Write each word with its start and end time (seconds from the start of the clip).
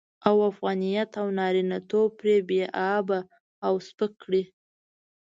او 0.27 0.35
افغانيت 0.51 1.11
او 1.21 1.27
نارينه 1.37 1.77
توب 1.89 2.09
پرې 2.19 2.35
بې 2.49 2.63
آبه 2.95 3.19
او 3.65 3.73
سپک 3.87 4.11
کړي. 4.23 4.43